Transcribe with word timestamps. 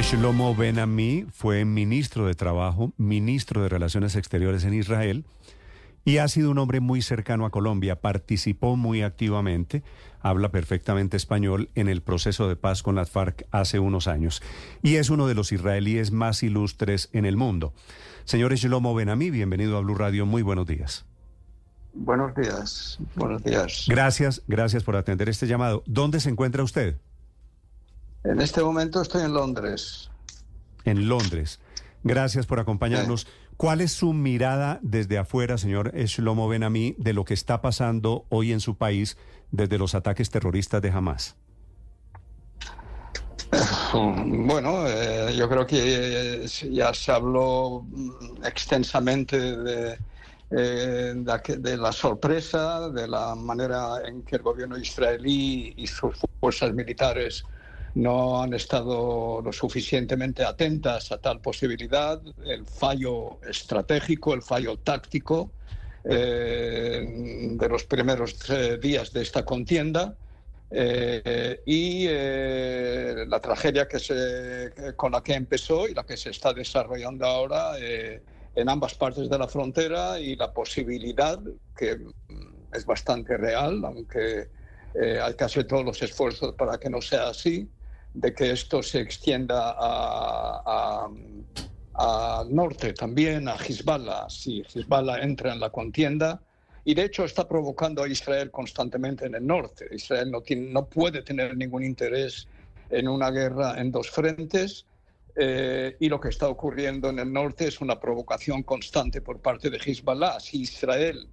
Shlomo 0.00 0.54
Ben 0.54 0.78
Ami 0.78 1.26
fue 1.30 1.64
ministro 1.66 2.26
de 2.26 2.34
Trabajo, 2.34 2.92
ministro 2.96 3.62
de 3.62 3.68
Relaciones 3.68 4.16
Exteriores 4.16 4.64
en 4.64 4.72
Israel 4.72 5.26
y 6.04 6.16
ha 6.16 6.26
sido 6.28 6.50
un 6.50 6.58
hombre 6.58 6.80
muy 6.80 7.02
cercano 7.02 7.44
a 7.44 7.50
Colombia. 7.50 8.00
Participó 8.00 8.76
muy 8.76 9.02
activamente, 9.02 9.84
habla 10.20 10.50
perfectamente 10.50 11.16
español 11.18 11.68
en 11.74 11.88
el 11.88 12.00
proceso 12.00 12.48
de 12.48 12.56
paz 12.56 12.82
con 12.82 12.94
las 12.94 13.10
FARC 13.10 13.46
hace 13.50 13.78
unos 13.78 14.08
años 14.08 14.42
y 14.82 14.96
es 14.96 15.10
uno 15.10 15.28
de 15.28 15.34
los 15.34 15.52
israelíes 15.52 16.10
más 16.10 16.42
ilustres 16.42 17.10
en 17.12 17.26
el 17.26 17.36
mundo. 17.36 17.74
Señor 18.24 18.54
Shlomo 18.54 18.94
Ben 18.94 19.10
Ami, 19.10 19.30
bienvenido 19.30 19.76
a 19.76 19.82
Blue 19.82 19.94
Radio. 19.94 20.24
Muy 20.24 20.42
buenos 20.42 20.66
días. 20.66 21.04
Buenos 21.92 22.34
días, 22.34 22.98
buenos 23.14 23.44
días. 23.44 23.84
Gracias, 23.88 24.42
gracias 24.48 24.82
por 24.84 24.96
atender 24.96 25.28
este 25.28 25.46
llamado. 25.46 25.84
¿Dónde 25.86 26.18
se 26.18 26.30
encuentra 26.30 26.64
usted? 26.64 26.96
En 28.24 28.40
este 28.40 28.62
momento 28.62 29.02
estoy 29.02 29.22
en 29.22 29.34
Londres. 29.34 30.10
En 30.84 31.08
Londres. 31.08 31.60
Gracias 32.04 32.46
por 32.46 32.60
acompañarnos. 32.60 33.26
¿Cuál 33.56 33.80
es 33.80 33.92
su 33.92 34.12
mirada 34.12 34.80
desde 34.82 35.18
afuera, 35.18 35.58
señor 35.58 35.94
Shlomo 35.94 36.48
Benami, 36.48 36.94
de 36.98 37.12
lo 37.12 37.24
que 37.24 37.34
está 37.34 37.60
pasando 37.60 38.26
hoy 38.28 38.52
en 38.52 38.60
su 38.60 38.76
país 38.76 39.16
desde 39.50 39.78
los 39.78 39.94
ataques 39.94 40.30
terroristas 40.30 40.82
de 40.82 40.90
Hamas? 40.90 41.36
Bueno, 43.92 44.86
eh, 44.88 45.34
yo 45.36 45.48
creo 45.48 45.66
que 45.66 46.46
ya 46.70 46.94
se 46.94 47.12
habló 47.12 47.84
mm, 47.86 48.44
extensamente 48.46 49.38
de, 49.38 49.98
eh, 50.50 51.14
de, 51.14 51.76
la 51.76 51.92
sorpresa, 51.92 52.88
de 52.88 53.06
la 53.06 53.34
manera 53.34 54.06
en 54.06 54.22
que 54.22 54.36
el 54.36 54.42
gobierno 54.42 54.78
israelí 54.78 55.74
y 55.76 55.86
sus 55.86 56.16
fuerzas 56.40 56.72
militares 56.72 57.44
no 57.94 58.42
han 58.42 58.54
estado 58.54 59.42
lo 59.42 59.52
suficientemente 59.52 60.44
atentas 60.44 61.12
a 61.12 61.18
tal 61.18 61.40
posibilidad, 61.40 62.20
el 62.44 62.64
fallo 62.64 63.40
estratégico, 63.46 64.32
el 64.32 64.42
fallo 64.42 64.78
táctico 64.78 65.50
eh, 66.04 67.06
de 67.52 67.68
los 67.68 67.84
primeros 67.84 68.36
días 68.80 69.12
de 69.12 69.22
esta 69.22 69.44
contienda. 69.44 70.16
Eh, 70.74 71.60
y 71.66 72.06
eh, 72.08 73.26
la 73.28 73.40
tragedia 73.40 73.86
que 73.86 73.98
se, 73.98 74.94
con 74.96 75.12
la 75.12 75.22
que 75.22 75.34
empezó 75.34 75.86
y 75.86 75.92
la 75.92 76.04
que 76.04 76.16
se 76.16 76.30
está 76.30 76.54
desarrollando 76.54 77.26
ahora 77.26 77.74
en 77.78 78.68
ambas 78.68 78.94
partes 78.94 79.28
de 79.28 79.38
la 79.38 79.48
frontera 79.48 80.18
y 80.18 80.34
la 80.34 80.50
posibilidad, 80.50 81.38
que 81.76 81.98
es 82.72 82.86
bastante 82.86 83.36
real, 83.36 83.84
aunque 83.84 84.48
hay 84.94 85.34
que 85.34 85.44
hacer 85.44 85.66
todos 85.66 85.84
los 85.84 86.02
esfuerzos 86.02 86.54
para 86.54 86.78
que 86.78 86.88
no 86.88 87.02
sea 87.02 87.28
así, 87.28 87.68
de 88.14 88.34
que 88.34 88.50
esto 88.52 88.82
se 88.82 89.00
extienda 89.00 89.76
al 91.94 92.54
norte 92.54 92.92
también, 92.92 93.48
a 93.48 93.56
Hezbollah, 93.56 94.28
si 94.28 94.62
Hezbollah 94.62 95.22
entra 95.22 95.52
en 95.52 95.60
la 95.60 95.70
contienda. 95.70 96.40
Y 96.84 96.94
de 96.94 97.04
hecho 97.04 97.24
está 97.24 97.46
provocando 97.46 98.02
a 98.02 98.08
Israel 98.08 98.50
constantemente 98.50 99.26
en 99.26 99.36
el 99.36 99.46
norte. 99.46 99.86
Israel 99.92 100.30
no, 100.30 100.40
tiene, 100.40 100.72
no 100.72 100.86
puede 100.86 101.22
tener 101.22 101.56
ningún 101.56 101.84
interés 101.84 102.48
en 102.90 103.08
una 103.08 103.30
guerra 103.30 103.80
en 103.80 103.92
dos 103.92 104.10
frentes. 104.10 104.84
Eh, 105.34 105.96
y 105.98 106.08
lo 106.08 106.20
que 106.20 106.28
está 106.28 106.48
ocurriendo 106.48 107.08
en 107.08 107.18
el 107.18 107.32
norte 107.32 107.66
es 107.66 107.80
una 107.80 107.98
provocación 107.98 108.64
constante 108.64 109.22
por 109.22 109.40
parte 109.40 109.70
de 109.70 109.78
Hezbollah. 109.78 110.40
Si 110.40 110.62
Israel 110.62 111.26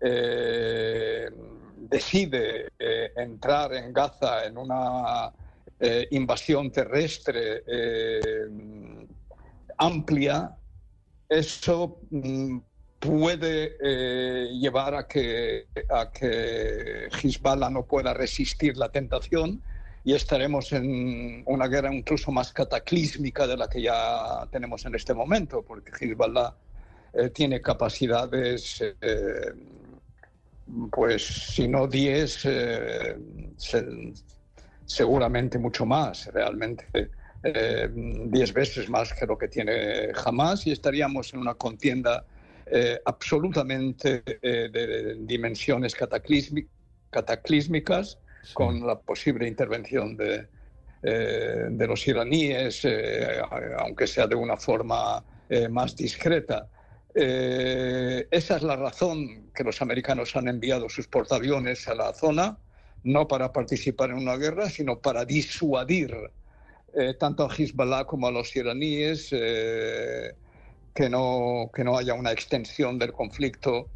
eh, 0.00 1.30
decide 1.76 2.68
eh, 2.78 3.12
entrar 3.16 3.72
en 3.74 3.92
Gaza 3.92 4.44
en 4.44 4.58
una 4.58 5.32
eh, 5.84 6.06
invasión 6.12 6.70
terrestre 6.70 7.64
eh, 7.66 8.46
amplia, 9.78 10.56
eso 11.28 11.98
mm, 12.08 12.58
puede 13.00 13.76
eh, 13.82 14.46
llevar 14.60 14.94
a 14.94 15.08
que, 15.08 15.66
a 15.90 16.12
que 16.12 17.08
Hezbollah 17.20 17.68
no 17.68 17.84
pueda 17.84 18.14
resistir 18.14 18.76
la 18.76 18.90
tentación 18.90 19.60
y 20.04 20.14
estaremos 20.14 20.72
en 20.72 21.42
una 21.46 21.66
guerra 21.66 21.92
incluso 21.92 22.30
más 22.30 22.52
cataclísmica 22.52 23.48
de 23.48 23.56
la 23.56 23.68
que 23.68 23.82
ya 23.82 24.46
tenemos 24.52 24.84
en 24.86 24.94
este 24.94 25.14
momento, 25.14 25.64
porque 25.64 25.90
Hezbollah 26.00 26.54
tiene 27.34 27.60
capacidades, 27.60 28.84
pues 30.92 31.26
si 31.26 31.66
no 31.66 31.88
10, 31.88 32.46
seguramente 34.92 35.58
mucho 35.58 35.86
más, 35.86 36.26
realmente 36.26 37.10
eh, 37.42 37.88
diez 38.26 38.52
veces 38.52 38.88
más 38.88 39.12
que 39.12 39.26
lo 39.26 39.36
que 39.36 39.48
tiene 39.48 40.12
jamás 40.14 40.66
y 40.66 40.72
estaríamos 40.72 41.32
en 41.32 41.40
una 41.40 41.54
contienda 41.54 42.24
eh, 42.66 43.00
absolutamente 43.04 44.22
eh, 44.26 44.68
de 44.70 45.16
dimensiones 45.18 45.94
cataclísmicas 47.10 48.18
con 48.52 48.86
la 48.86 48.98
posible 48.98 49.48
intervención 49.48 50.16
de, 50.16 50.48
de 51.00 51.86
los 51.86 52.06
iraníes, 52.08 52.86
aunque 53.78 54.06
sea 54.06 54.26
de 54.26 54.34
una 54.34 54.56
forma 54.56 55.22
más 55.70 55.94
discreta. 55.94 56.68
esa 57.14 58.56
es 58.56 58.62
la 58.62 58.74
razón 58.74 59.52
que 59.54 59.62
los 59.62 59.80
americanos 59.80 60.34
han 60.34 60.48
enviado 60.48 60.88
sus 60.88 61.06
portaaviones 61.06 61.86
a 61.86 61.94
la 61.94 62.12
zona 62.12 62.58
no 63.04 63.26
para 63.28 63.52
participar 63.52 64.10
en 64.10 64.16
una 64.16 64.36
guerra, 64.36 64.68
sino 64.70 64.98
para 64.98 65.24
disuadir 65.24 66.14
eh, 66.94 67.14
tanto 67.18 67.44
a 67.44 67.54
Hezbollah 67.54 68.04
como 68.04 68.26
a 68.26 68.30
los 68.30 68.54
iraníes 68.54 69.28
eh, 69.32 70.34
que, 70.94 71.08
no, 71.08 71.70
que 71.74 71.84
no 71.84 71.96
haya 71.96 72.14
una 72.14 72.32
extensión 72.32 72.98
del 72.98 73.12
conflicto 73.12 73.88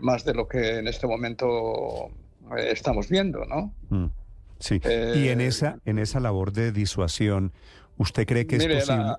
más 0.00 0.24
de 0.24 0.34
lo 0.34 0.48
que 0.48 0.78
en 0.78 0.88
este 0.88 1.06
momento 1.06 2.10
eh, 2.56 2.70
estamos 2.72 3.08
viendo, 3.08 3.44
¿no? 3.44 3.72
Mm, 3.90 4.06
sí. 4.58 4.80
y 5.14 5.28
en 5.28 5.40
esa, 5.40 5.78
en 5.84 5.98
esa 5.98 6.18
labor 6.18 6.52
de 6.52 6.72
disuasión, 6.72 7.52
¿usted 7.98 8.26
cree 8.26 8.46
que 8.46 8.56
es 8.56 8.66
posible? 8.66 9.14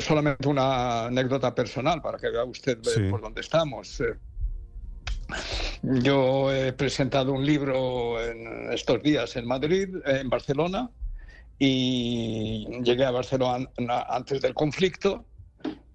solamente 0.00 0.46
una 0.46 1.06
anécdota 1.06 1.52
personal 1.52 2.00
para 2.00 2.18
que 2.18 2.30
vea 2.30 2.44
usted 2.44 2.78
por 3.10 3.20
dónde 3.20 3.40
estamos. 3.40 4.00
Yo 5.82 6.52
he 6.52 6.72
presentado 6.72 7.32
un 7.32 7.44
libro 7.44 8.20
estos 8.72 9.02
días 9.02 9.36
en 9.36 9.46
Madrid, 9.46 9.88
en 10.06 10.28
Barcelona, 10.28 10.90
y 11.58 12.66
llegué 12.82 13.04
a 13.04 13.10
Barcelona 13.10 13.68
antes 14.08 14.40
del 14.40 14.54
conflicto 14.54 15.24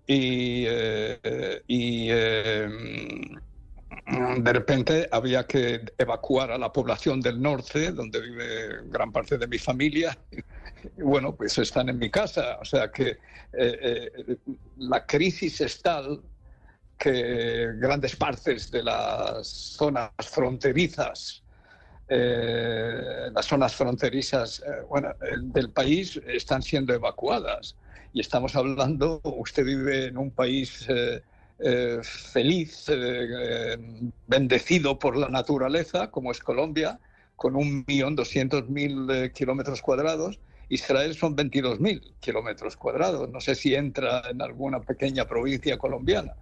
y, 0.06 0.66
eh, 0.68 1.20
eh, 1.68 2.70
de 4.38 4.54
repente 4.54 5.08
había 5.10 5.48
que 5.48 5.82
evacuar 5.98 6.52
a 6.52 6.58
la 6.58 6.72
población 6.74 7.22
del 7.22 7.42
norte, 7.42 7.92
donde 7.92 8.20
vive 8.20 8.82
gran 8.86 9.12
parte 9.12 9.38
de 9.38 9.48
mi 9.48 9.58
familia. 9.58 10.18
Bueno, 10.98 11.34
pues 11.34 11.58
están 11.58 11.88
en 11.88 11.98
mi 11.98 12.12
casa. 12.12 12.58
O 12.60 12.66
sea 12.66 12.92
que 12.92 13.18
eh, 13.54 14.12
la 14.80 15.06
crisis 15.06 15.62
es 15.62 15.82
tal 15.82 16.22
que 17.04 17.74
grandes 17.76 18.16
partes 18.16 18.72
de 18.72 18.82
las 18.82 19.46
zonas 19.46 20.10
fronterizas, 20.22 21.44
eh, 22.08 23.30
las 23.34 23.46
zonas 23.46 23.76
fronterizas 23.76 24.64
eh, 24.66 24.84
bueno, 24.88 25.10
del 25.42 25.70
país 25.70 26.22
están 26.26 26.62
siendo 26.62 26.94
evacuadas. 26.94 27.76
Y 28.14 28.22
estamos 28.22 28.56
hablando, 28.56 29.20
usted 29.24 29.66
vive 29.66 30.06
en 30.06 30.18
un 30.18 30.32
país 30.32 30.88
eh, 30.88 32.00
feliz, 32.04 32.86
bendecido 34.28 34.98
por 34.98 35.18
la 35.18 35.28
naturaleza, 35.28 36.10
como 36.10 36.32
es 36.32 36.40
Colombia, 36.40 37.00
con 37.36 37.58
un 37.58 37.84
millón 37.86 38.16
doscientos 38.16 38.70
mil 38.70 39.30
kilómetros 39.34 39.82
cuadrados. 39.82 40.40
Israel 40.70 41.16
son 41.16 41.36
22.000 41.36 42.14
kilómetros 42.22 42.78
cuadrados. 42.78 43.30
No 43.30 43.42
sé 43.42 43.56
si 43.56 43.76
entra 43.76 44.24
en 44.30 44.42
alguna 44.42 44.80
pequeña 44.80 45.26
provincia 45.26 45.78
colombiana. 45.78 46.34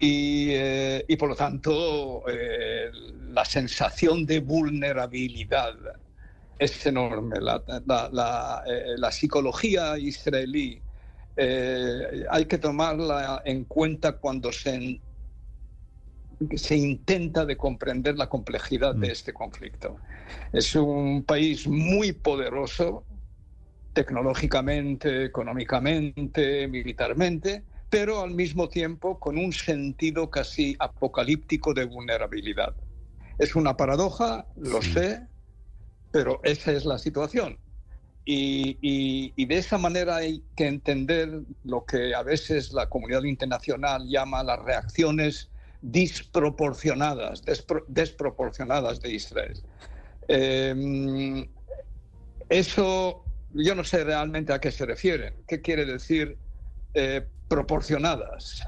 Eh, 0.00 1.04
y, 1.06 1.16
por 1.16 1.30
lo 1.30 1.36
tanto 1.36 2.24
eh, 2.28 2.90
la 3.30 3.44
sensación 3.44 4.26
de 4.26 4.40
vulnerabilidad 4.40 5.74
es 6.58 6.86
enorme. 6.86 7.40
La, 7.40 7.62
eh, 8.66 8.94
la, 8.96 9.12
psicología 9.12 9.98
israelí 9.98 10.80
hay 11.36 12.46
que 12.46 12.58
tomarla 12.58 13.42
en 13.44 13.64
cuenta 13.64 14.12
cuando 14.12 14.52
se, 14.52 15.00
se 16.54 16.76
intenta 16.76 17.44
de 17.44 17.56
comprender 17.56 18.16
la 18.16 18.28
complejidad 18.28 18.94
de 18.94 19.08
mm. 19.08 19.10
este 19.10 19.32
conflicto. 19.32 19.96
Es 20.52 20.74
un 20.76 21.24
país 21.24 21.66
muy 21.66 22.12
poderoso 22.12 23.04
tecnológicamente, 23.92 25.24
económicamente, 25.24 26.68
militarmente, 26.68 27.62
pero 27.94 28.22
al 28.22 28.32
mismo 28.32 28.68
tiempo 28.68 29.20
con 29.20 29.38
un 29.38 29.52
sentido 29.52 30.28
casi 30.28 30.74
apocalíptico 30.80 31.72
de 31.72 31.84
vulnerabilidad. 31.84 32.74
Es 33.38 33.54
una 33.54 33.76
paradoja, 33.76 34.48
lo 34.56 34.82
sé, 34.82 35.24
pero 36.10 36.40
esa 36.42 36.72
es 36.72 36.84
la 36.84 36.98
situación. 36.98 37.56
y, 38.26 39.44
de 39.46 39.58
esa 39.58 39.78
manera 39.78 40.16
hay 40.16 40.42
que 40.56 40.66
entender 40.66 41.42
lo 41.62 41.84
que 41.84 42.16
a 42.16 42.24
veces 42.24 42.72
la 42.72 42.88
comunidad 42.88 43.22
internacional 43.22 44.08
llama 44.08 44.42
las 44.42 44.58
reacciones 44.58 45.50
disproporcionadas, 45.80 47.44
desproporcionadas 47.86 49.00
de 49.02 49.12
Israel. 49.12 49.62
Em, 50.26 51.46
eso 52.48 53.22
yo 53.52 53.74
no 53.76 53.84
sé 53.84 54.02
realmente 54.02 54.52
a 54.52 54.58
qué 54.58 54.72
se 54.72 54.84
refiere. 54.84 55.34
¿Qué 55.46 55.60
quiere 55.60 55.84
decir 55.84 56.38
eh, 56.94 57.26
proporcionadas? 57.48 58.62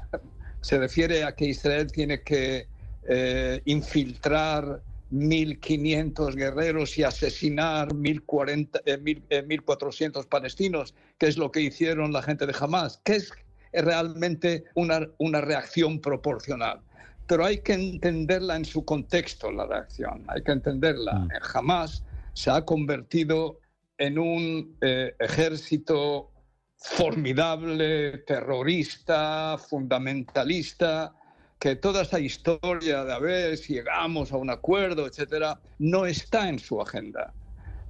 Se 0.61 0.77
refiere 0.77 1.23
a 1.23 1.35
que 1.35 1.45
Israel 1.45 1.91
tiene 1.91 2.21
que 2.21 2.67
eh, 3.07 3.61
infiltrar 3.65 4.81
1.500 5.11 6.35
guerreros 6.35 6.97
y 6.97 7.03
asesinar 7.03 7.89
1.400 7.89 8.81
eh, 8.85 9.21
eh, 9.29 10.23
palestinos, 10.29 10.93
que 11.17 11.27
es 11.27 11.37
lo 11.37 11.51
que 11.51 11.61
hicieron 11.61 12.11
la 12.11 12.21
gente 12.21 12.45
de 12.45 12.55
Hamas, 12.59 12.99
que 13.03 13.15
es 13.15 13.31
realmente 13.71 14.65
una, 14.75 15.07
una 15.17 15.41
reacción 15.41 15.99
proporcional. 16.01 16.81
Pero 17.27 17.45
hay 17.45 17.59
que 17.59 17.73
entenderla 17.73 18.55
en 18.55 18.65
su 18.65 18.83
contexto, 18.85 19.51
la 19.51 19.65
reacción, 19.65 20.23
hay 20.27 20.41
que 20.43 20.51
entenderla. 20.51 21.13
Mm. 21.13 21.29
Hamas 21.53 22.03
se 22.33 22.51
ha 22.51 22.63
convertido 22.63 23.59
en 23.97 24.19
un 24.19 24.77
eh, 24.81 25.13
ejército 25.19 26.29
formidable, 26.77 28.19
terrorista, 28.19 29.57
fundamentalista, 29.57 31.13
que 31.59 31.75
toda 31.75 32.03
esta 32.03 32.19
historia 32.19 33.03
de 33.03 33.13
a 33.13 33.19
ver 33.19 33.57
si 33.57 33.73
llegamos 33.73 34.31
a 34.31 34.37
un 34.37 34.49
acuerdo, 34.49 35.07
etcétera, 35.07 35.59
no 35.79 36.05
está 36.05 36.49
en 36.49 36.59
su 36.59 36.79
agenda. 36.81 37.33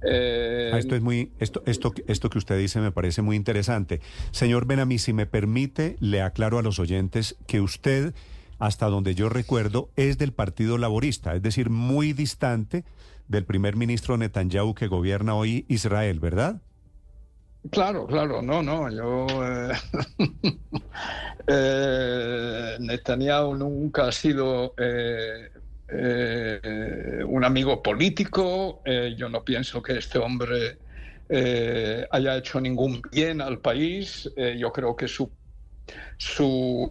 Eh, 0.02 0.70
ah, 0.72 0.78
esto 0.78 0.94
es 0.94 1.02
muy, 1.02 1.32
esto, 1.38 1.62
esto, 1.66 1.92
esto 2.06 2.30
que 2.30 2.38
usted 2.38 2.56
dice 2.58 2.80
me 2.80 2.92
parece 2.92 3.20
muy 3.20 3.36
interesante. 3.36 4.00
Señor 4.30 4.66
Benamí, 4.66 4.98
si 4.98 5.12
me 5.12 5.26
permite, 5.26 5.96
le 6.00 6.22
aclaro 6.22 6.58
a 6.58 6.62
los 6.62 6.78
oyentes 6.78 7.36
que 7.46 7.60
usted, 7.60 8.14
hasta 8.58 8.86
donde 8.86 9.14
yo 9.14 9.28
recuerdo, 9.28 9.90
es 9.96 10.16
del 10.16 10.32
Partido 10.32 10.78
Laborista, 10.78 11.34
es 11.34 11.42
decir, 11.42 11.68
muy 11.68 12.12
distante 12.12 12.84
del 13.26 13.44
primer 13.44 13.76
ministro 13.76 14.16
Netanyahu 14.16 14.74
que 14.74 14.86
gobierna 14.86 15.34
hoy 15.34 15.66
Israel, 15.68 16.20
¿verdad? 16.20 16.62
Claro, 17.70 18.06
claro, 18.06 18.40
no, 18.40 18.62
no, 18.62 18.88
yo... 18.90 19.26
Eh, 19.44 19.72
eh, 21.48 22.76
Netanyahu 22.80 23.54
nunca 23.54 24.06
ha 24.06 24.12
sido 24.12 24.74
eh, 24.78 25.50
un 27.26 27.44
amigo 27.44 27.82
político, 27.82 28.82
yo 29.16 29.28
no 29.28 29.44
pienso 29.44 29.82
que 29.82 29.98
este 29.98 30.18
hombre 30.18 30.78
haya 32.10 32.36
hecho 32.36 32.60
ningún 32.60 33.02
bien 33.10 33.40
al 33.40 33.60
país, 33.60 34.30
yo 34.56 34.72
creo 34.72 34.94
que 34.96 35.08
su, 35.08 35.30
su 36.16 36.88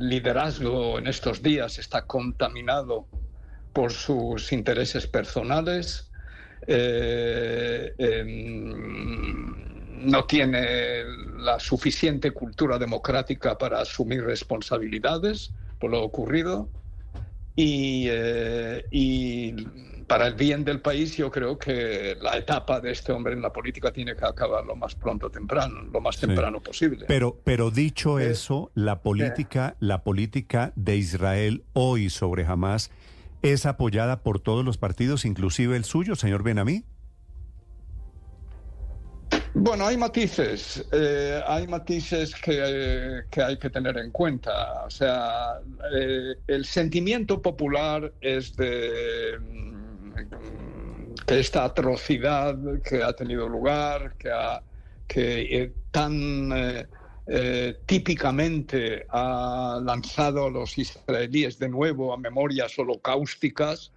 liderazgo 0.00 0.98
en 0.98 1.06
estos 1.08 1.42
días 1.42 1.78
está 1.78 2.06
contaminado 2.06 3.06
por 3.72 3.92
sus 3.92 4.52
intereses 4.52 5.06
personales. 5.06 6.10
Em, 6.66 7.96
no 10.00 10.24
tiene 10.24 11.04
la 11.38 11.58
suficiente 11.60 12.30
cultura 12.32 12.78
democrática 12.78 13.56
para 13.56 13.80
asumir 13.80 14.24
responsabilidades 14.24 15.52
por 15.78 15.90
lo 15.90 16.02
ocurrido 16.02 16.68
eh, 17.56 18.84
y, 18.90 19.54
para 20.06 20.26
el 20.26 20.34
bien 20.34 20.64
del 20.64 20.80
país 20.80 21.16
yo 21.16 21.30
creo 21.30 21.56
que 21.58 22.16
la 22.20 22.36
etapa 22.36 22.80
de 22.80 22.90
este 22.90 23.12
hombre 23.12 23.32
en 23.32 23.42
la 23.42 23.52
política 23.52 23.92
tiene 23.92 24.16
que 24.16 24.24
acabar 24.24 24.64
lo 24.64 24.74
más 24.74 24.94
pronto 24.94 25.30
temprano, 25.30 25.82
lo 25.82 26.00
más 26.00 26.18
temprano 26.18 26.60
posible. 26.60 27.04
Pero, 27.06 27.38
pero 27.44 27.70
dicho 27.70 28.18
eh, 28.18 28.30
eso, 28.30 28.72
la 28.74 29.02
política, 29.02 29.76
la 29.78 30.02
política 30.02 30.72
de 30.74 30.96
Israel 30.96 31.62
hoy 31.74 32.10
sobre 32.10 32.44
Hamas 32.44 32.90
es 33.42 33.66
apoyada 33.66 34.22
por 34.22 34.40
todos 34.40 34.64
los 34.64 34.78
partidos, 34.78 35.24
inclusive 35.24 35.76
el 35.76 35.84
suyo, 35.84 36.16
señor 36.16 36.42
Benamí. 36.42 36.84
Bueno, 39.62 39.86
hay 39.86 39.98
matices, 39.98 40.82
eh, 40.90 41.38
hay 41.46 41.66
matices 41.66 42.34
que, 42.34 43.22
hay 43.42 43.58
que 43.58 43.68
tener 43.68 43.98
en 43.98 44.10
cuenta. 44.10 44.84
O 44.86 44.90
sea, 44.90 45.60
eh, 45.94 46.34
el 46.46 46.64
sentimiento 46.64 47.42
popular 47.42 48.10
es 48.22 48.56
de 48.56 49.38
mm, 49.38 50.12
que 51.26 51.40
esta 51.40 51.64
atrocidad 51.64 52.56
que 52.82 53.02
ha 53.02 53.12
tenido 53.12 53.50
lugar, 53.50 54.14
que, 54.16 54.32
que 55.06 55.62
eh, 55.62 55.72
tan 55.90 56.88
típicamente 57.84 59.04
ha 59.10 59.78
lanzado 59.84 60.46
a 60.46 60.50
los 60.50 60.78
israelíes 60.78 61.58
de 61.58 61.68
nuevo 61.68 62.14
a 62.14 62.16
memorias 62.16 62.78
holocausticas. 62.78 63.92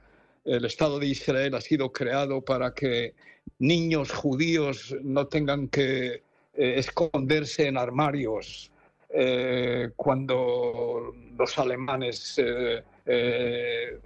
El 0.45 0.65
Estado 0.65 0.99
de 0.99 1.07
Israel 1.07 1.55
ha 1.55 1.61
sido 1.61 1.91
creado 1.91 2.41
para 2.41 2.73
que 2.73 3.13
niños 3.59 4.11
judíos 4.11 4.95
no 5.01 5.27
tengan 5.27 5.67
que 5.69 6.23
eh, 6.53 6.75
esconderse 6.77 7.67
en 7.67 7.77
armarios 7.77 8.71
eh, 9.09 9.91
cuando 9.95 11.13
los 11.37 11.57
alemanes 11.57 12.35
eh, 12.37 13.99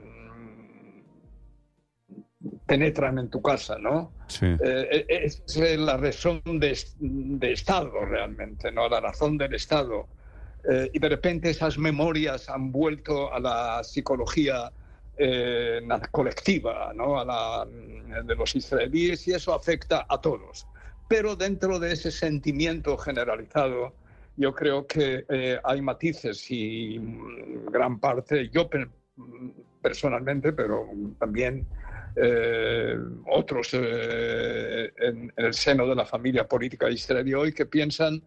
penetran 2.66 3.18
en 3.18 3.30
tu 3.30 3.42
casa, 3.42 3.78
¿no? 3.78 4.12
es 5.07 5.57
la 5.78 5.98
razón 5.98 6.42
de, 6.45 6.78
de, 7.00 7.51
Estado 7.51 8.06
realmente, 8.06 8.72
¿no? 8.72 8.90
La 8.90 9.00
razón 9.00 9.38
del 9.38 9.56
Estado. 9.56 10.07
y 10.92 11.00
de 11.00 11.10
repente 11.10 11.50
esas 11.50 11.78
memorias 11.78 12.50
han 12.50 12.72
vuelto 12.74 13.33
a 13.33 13.40
la 13.40 13.83
psicología 13.83 14.72
eh, 15.18 15.81
colectiva 16.12 16.94
la, 16.94 17.68
de 18.24 18.36
los 18.36 18.56
israelíes 18.56 19.28
y 19.28 19.34
eso 19.34 19.54
afecta 19.54 20.06
a 20.08 20.19
todos. 20.22 20.68
Pero 21.08 21.36
dentro 21.36 21.80
de 21.80 21.94
ese 21.94 22.12
sentimiento 22.12 22.98
generalizado, 22.98 23.94
yo 24.36 24.54
creo 24.54 24.86
que 24.86 25.25
eh, 25.30 25.60
hay 25.64 25.81
matices 25.81 26.46
y 26.52 27.00
mm, 27.00 27.72
gran 27.72 28.00
parte, 28.00 28.50
yo 28.50 28.69
personalmente, 29.81 30.54
pero 30.54 30.88
también 31.18 31.66
eh, 32.16 32.98
otros 33.28 33.74
en, 33.74 34.92
en, 34.98 35.34
el 35.36 35.54
seno 35.54 35.88
de 35.88 35.96
la 35.96 36.06
familia 36.06 36.48
política 36.48 36.90
israelí 36.90 37.33
hoy 37.33 37.54
que 37.54 37.66
piensan 37.66 38.21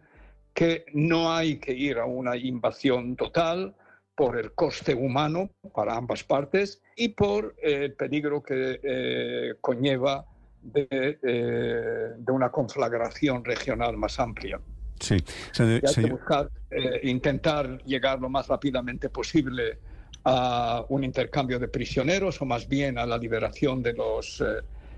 que 0.53 0.85
no 0.93 1.33
hay 1.33 1.57
que 1.57 1.73
ir 1.73 1.97
a 1.97 2.05
una 2.05 2.35
invasión 2.35 3.15
total, 3.15 3.73
por 4.21 4.37
el 4.37 4.51
coste 4.51 4.93
humano 4.93 5.49
para 5.73 5.95
ambas 5.95 6.23
partes 6.23 6.79
y 6.95 7.07
por 7.09 7.55
el 7.59 7.93
peligro 7.93 8.43
que 8.43 8.79
eh, 8.83 9.55
conlleva 9.59 10.23
de, 10.61 10.87
eh, 10.91 12.11
de, 12.19 12.31
una 12.31 12.51
conflagración 12.51 13.43
regional 13.43 13.97
más 13.97 14.19
amplia. 14.19 14.59
Sí, 14.99 15.17
hay 15.57 15.81
que 15.81 16.11
buscar, 16.11 16.51
eh, 16.69 16.99
intentar 17.01 17.83
llegar 17.83 18.19
lo 18.19 18.29
más 18.29 18.47
rápidamente 18.47 19.09
posible 19.09 19.79
a 20.23 20.85
un 20.89 21.03
intercambio 21.03 21.57
de 21.57 21.67
prisioneros 21.67 22.39
o 22.43 22.45
más 22.45 22.67
bien 22.67 22.99
a 22.99 23.07
la 23.07 23.17
liberación 23.17 23.81
de 23.81 23.93
los, 23.93 24.43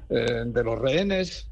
de 0.10 0.63
los 0.65 0.80
rehenes. 0.80 1.48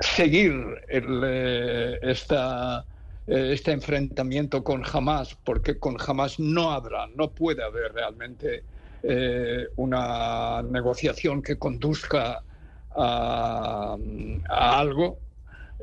seguir 0.00 0.82
el, 0.88 1.98
esta 2.02 2.84
eh, 2.88 2.97
este 3.28 3.72
enfrentamiento 3.72 4.64
con 4.64 4.82
Hamas, 4.90 5.36
porque 5.44 5.78
con 5.78 5.96
Hamas 6.00 6.40
no 6.40 6.72
habrá, 6.72 7.08
no 7.14 7.30
puede 7.30 7.62
haber 7.62 7.92
realmente 7.92 8.64
eh, 9.02 9.66
una 9.76 10.62
negociación 10.62 11.42
que 11.42 11.56
conduzca 11.58 12.42
a, 12.96 13.96
algo. 14.48 15.18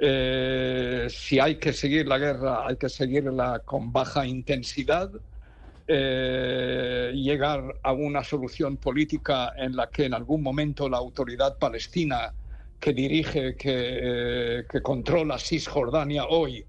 Eh, 0.02 1.08
si 1.10 1.40
hay 1.40 1.58
que 1.58 1.72
seguir 1.72 2.08
la 2.08 2.18
guerra, 2.18 2.68
hay 2.68 2.78
que 2.78 2.90
seguirla 2.90 3.62
con 3.64 3.94
baja 3.94 4.26
intensidad. 4.26 5.12
llegar 5.88 7.62
a 7.84 7.94
una 7.94 8.24
solución 8.24 8.78
política 8.78 9.54
en 9.56 9.76
la 9.76 9.88
que 9.92 10.06
en 10.06 10.16
algún 10.16 10.42
momento 10.42 10.90
la 10.90 10.98
autoridad 10.98 11.60
palestina 11.60 12.34
que 12.80 12.92
dirige, 12.92 13.56
que, 13.56 14.66
que 14.68 14.82
controla 14.82 15.38
Cisjordania 15.38 16.26
hoy, 16.26 16.66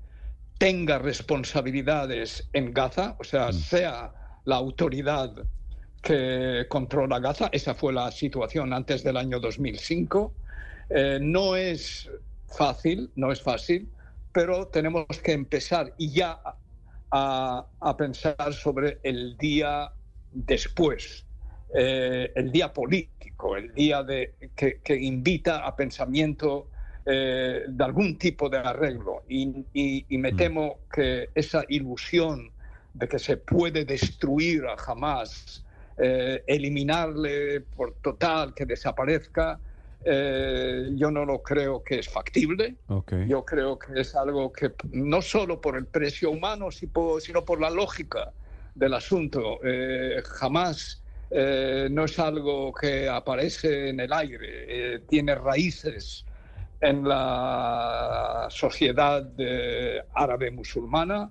tenga 0.58 0.98
responsabilidades 0.98 2.48
en 2.52 2.72
Gaza, 2.72 3.16
o 3.18 3.24
sea, 3.24 3.48
mm. 3.48 3.52
sea 3.52 4.12
la 4.44 4.56
autoridad 4.56 5.32
que 6.02 6.66
controla 6.68 7.18
Gaza. 7.18 7.48
Esa 7.52 7.74
fue 7.74 7.92
la 7.92 8.10
situación 8.10 8.72
antes 8.72 9.02
del 9.02 9.16
año 9.16 9.40
2005. 9.40 10.32
Eh, 10.90 11.18
no 11.20 11.56
es 11.56 12.08
fácil, 12.46 13.10
no 13.16 13.32
es 13.32 13.42
fácil, 13.42 13.88
pero 14.32 14.68
tenemos 14.68 15.06
que 15.22 15.32
empezar 15.32 15.92
ya 15.98 16.40
a, 17.10 17.66
pensar 17.96 18.52
sobre 18.52 18.98
el 19.02 19.36
día 19.38 19.90
después 20.32 21.24
el 21.72 22.52
día 22.52 22.72
político, 22.72 23.56
el 23.56 23.74
día 23.74 24.02
de, 24.02 24.34
que, 24.54 24.96
invita 24.96 25.66
a 25.66 25.76
pensamiento 25.76 26.70
de 27.06 27.84
algún 27.84 28.18
tipo 28.18 28.48
de 28.48 28.58
arreglo. 28.58 29.22
Y, 29.28 30.04
me 30.10 30.32
mm. 30.32 30.36
temo 30.36 30.78
que 30.92 31.30
esa 31.34 31.64
ilusión 31.68 32.50
de 32.94 33.08
que 33.08 33.18
se 33.18 33.36
puede 33.36 33.84
destruir 33.84 34.64
a 34.66 34.74
Hamas, 34.74 35.64
eliminarle 35.96 37.60
por 37.60 37.94
total, 38.02 38.52
que 38.54 38.66
desaparezca, 38.66 39.58
eh, 40.08 40.90
yo 40.94 41.10
no 41.10 41.24
lo 41.24 41.42
creo 41.42 41.82
que 41.82 41.98
es 41.98 42.08
factible. 42.08 42.76
Yo 43.26 43.44
creo 43.44 43.76
que 43.76 44.00
es 44.00 44.14
algo 44.14 44.52
que 44.52 44.72
no 44.92 45.20
solo 45.20 45.60
por 45.60 45.76
el 45.76 45.86
precio 45.86 46.30
humano, 46.30 46.68
sino 46.70 47.44
por 47.44 47.60
la 47.60 47.70
lógica 47.70 48.32
del 48.72 48.94
asunto. 48.94 49.58
Eh, 49.64 50.22
jamás 50.24 51.02
eh, 51.28 51.88
no 51.90 52.04
es 52.04 52.20
algo 52.20 52.72
que 52.72 53.08
aparece 53.08 53.88
en 53.88 53.98
el 53.98 54.12
aire, 54.12 55.00
tiene 55.08 55.34
raíces 55.34 56.24
en 56.80 57.08
la 57.08 58.48
sociedad 58.50 59.28
árabe 60.14 60.50
musulmana. 60.50 61.30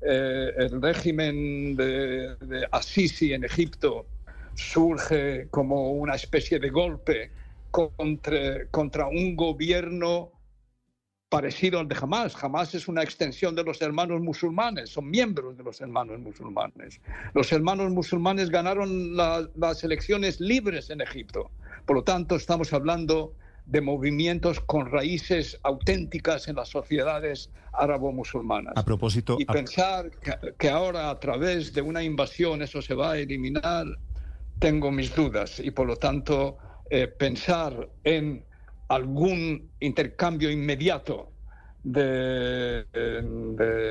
el 0.00 0.82
régimen 0.82 1.76
de, 1.76 2.36
de 2.36 2.66
Assisi 2.72 3.32
en 3.32 3.44
Egipto 3.44 4.06
surge 4.54 5.48
como 5.50 5.92
una 5.92 6.14
especie 6.14 6.58
de 6.58 6.70
golpe 6.70 7.30
contra 7.70 9.06
un 9.06 9.34
gobierno 9.34 10.30
parecido 11.30 11.80
al 11.80 11.88
de 11.88 11.96
Hamas. 11.98 12.36
Hamas 12.42 12.74
es 12.74 12.88
una 12.88 13.02
extensión 13.02 13.54
de 13.54 13.64
los 13.64 13.80
hermanos 13.80 14.20
musulmanes, 14.20 14.90
son 14.90 15.08
miembros 15.08 15.56
de 15.56 15.64
los 15.64 15.80
hermanos 15.80 16.20
musulmanes. 16.20 17.00
Los 17.32 17.50
hermanos 17.52 17.90
musulmanes 17.90 18.50
ganaron 18.50 19.16
las 19.16 19.82
elecciones 19.82 20.40
libres 20.40 20.90
en 20.90 21.00
Egipto. 21.00 21.50
Por 21.86 21.96
lo 21.96 22.04
tanto, 22.04 22.36
estamos 22.36 22.74
hablando 22.74 23.34
de 23.66 23.80
movimientos 23.80 24.60
con 24.60 24.90
raíces 24.90 25.58
auténticas 25.62 26.48
en 26.48 26.56
las 26.56 26.68
sociedades 26.68 27.50
árabo-musulmanas. 27.72 28.74
A 28.76 28.84
propósito... 28.84 29.36
Y 29.38 29.44
pensar 29.44 30.10
que, 30.58 30.68
ahora 30.68 31.10
a 31.10 31.18
través 31.18 31.72
de 31.72 31.82
una 31.82 32.02
invasión 32.02 32.62
eso 32.62 32.82
se 32.82 32.94
va 32.94 33.12
a 33.12 33.18
eliminar, 33.18 33.86
tengo 34.58 34.90
mis 34.90 35.14
dudas. 35.14 35.60
Y 35.60 35.70
por 35.70 35.86
lo 35.86 35.96
tanto 35.96 36.58
eh, 36.90 37.06
pensar 37.06 37.88
en 38.04 38.44
algún 38.88 39.70
intercambio 39.80 40.50
inmediato 40.50 41.32
de, 41.82 42.84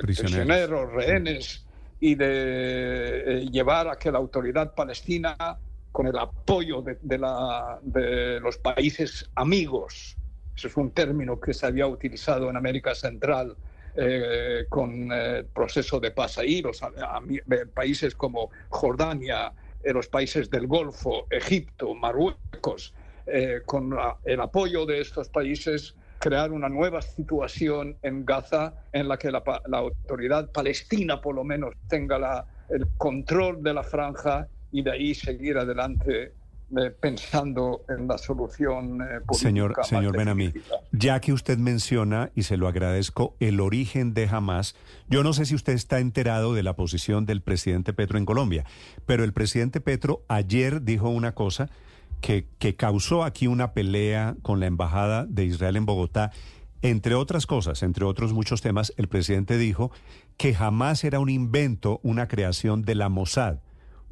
prisioneros. 0.01 0.91
rehenes 0.93 1.65
y 1.99 2.15
de 2.15 3.23
eh, 3.25 3.49
llevar 3.51 3.87
a 3.87 3.95
que 3.95 4.11
la 4.11 4.17
autoridad 4.17 4.73
palestina, 4.73 5.35
con 6.01 6.07
el 6.07 6.17
apoyo 6.17 6.81
de, 6.81 7.17
la, 7.19 7.77
de 7.83 8.39
los 8.39 8.57
países 8.57 9.29
amigos, 9.35 10.17
eso 10.55 10.67
es 10.67 10.75
un 10.75 10.89
término 10.89 11.39
que 11.39 11.53
se 11.53 11.67
había 11.67 11.85
utilizado 11.85 12.49
en 12.49 12.57
América 12.57 12.95
Central 12.95 13.55
eh, 13.95 14.65
con 14.67 15.11
el 15.11 15.45
proceso 15.45 15.99
de 15.99 16.09
paz 16.09 16.39
ahí, 16.39 16.63
los 16.63 16.81
países 17.75 18.15
como 18.15 18.49
Jordania, 18.69 19.53
en 19.83 19.93
los 19.93 20.07
países 20.07 20.49
del 20.49 20.65
Golfo, 20.65 21.27
Egipto, 21.29 21.93
Marruecos, 21.93 22.95
eh, 23.27 23.61
con 23.63 23.95
el 24.25 24.41
apoyo 24.41 24.87
de 24.87 25.01
estos 25.01 25.29
países, 25.29 25.93
crear 26.17 26.51
una 26.51 26.67
nueva 26.67 27.03
situación 27.03 27.95
en 28.01 28.25
Gaza 28.25 28.73
en 28.91 29.07
la 29.07 29.17
que 29.17 29.29
la, 29.29 29.43
autoridad 29.73 30.51
palestina 30.51 31.21
por 31.21 31.35
lo 31.35 31.43
menos 31.43 31.75
tenga 31.87 32.47
el 32.69 32.87
control 32.97 33.61
de 33.61 33.75
la 33.75 33.83
franja 33.83 34.47
y 34.71 34.81
de 34.81 34.91
ahí 34.91 35.13
seguir 35.13 35.57
adelante 35.57 36.33
eh, 36.77 36.89
pensando 36.89 37.83
en 37.89 38.07
la 38.07 38.17
solución 38.17 39.01
eh, 39.01 39.19
política. 39.25 39.49
Señor, 39.49 39.75
señor 39.83 40.17
Benamí, 40.17 40.53
ya 40.93 41.19
que 41.19 41.33
usted 41.33 41.57
menciona, 41.57 42.31
y 42.33 42.43
se 42.43 42.55
lo 42.55 42.69
agradezco, 42.69 43.35
el 43.41 43.59
origen 43.59 44.13
de 44.13 44.29
Hamas, 44.29 44.75
yo 45.09 45.21
no 45.21 45.33
sé 45.33 45.45
si 45.45 45.53
usted 45.53 45.73
está 45.73 45.99
enterado 45.99 46.53
de 46.53 46.63
la 46.63 46.77
posición 46.77 47.25
del 47.25 47.41
presidente 47.41 47.91
Petro 47.91 48.17
en 48.17 48.25
Colombia, 48.25 48.63
pero 49.05 49.25
el 49.25 49.33
presidente 49.33 49.81
Petro 49.81 50.23
ayer 50.29 50.81
dijo 50.81 51.09
una 51.09 51.33
cosa 51.33 51.69
que, 52.21 52.47
que 52.57 52.77
causó 52.77 53.25
aquí 53.25 53.47
una 53.47 53.73
pelea 53.73 54.37
con 54.41 54.61
la 54.61 54.67
Embajada 54.67 55.25
de 55.25 55.43
Israel 55.43 55.75
en 55.75 55.85
Bogotá. 55.85 56.31
Entre 56.81 57.15
otras 57.15 57.45
cosas, 57.47 57.83
entre 57.83 58.05
otros 58.05 58.31
muchos 58.31 58.61
temas, 58.61 58.93
el 58.95 59.09
presidente 59.09 59.57
dijo 59.57 59.91
que 60.37 60.53
jamás 60.53 61.03
era 61.03 61.19
un 61.19 61.29
invento, 61.29 61.99
una 62.01 62.29
creación 62.29 62.83
de 62.83 62.95
la 62.95 63.09
Mossad. 63.09 63.57